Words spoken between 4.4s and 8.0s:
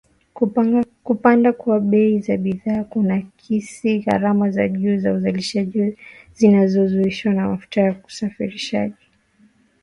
za juu za uzalishaji zinazohusishwa na mafuta na